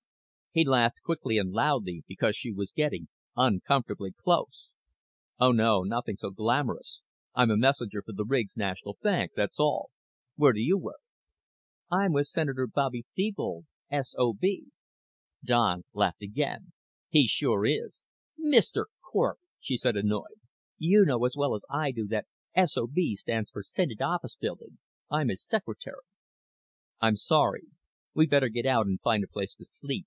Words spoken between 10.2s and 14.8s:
Where do you work?" "I'm with Senator Bobby Thebold, S.O.B."